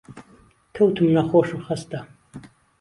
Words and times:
کەوتم 0.75 1.07
نەخۆش 1.15 1.49
و 1.53 1.57
خەستە 1.65 1.99